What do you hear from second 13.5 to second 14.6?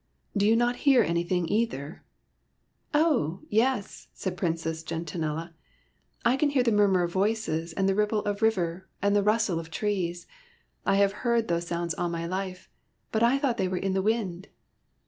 they were in the wind."